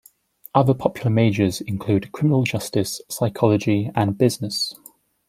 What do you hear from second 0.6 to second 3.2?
popular majors include Criminal Justice,